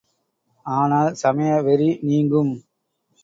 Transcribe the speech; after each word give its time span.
ஆனால், 0.65 1.15
சமய 1.15 1.51
வெறி 1.61 1.99
நீங்கும். 2.03 2.51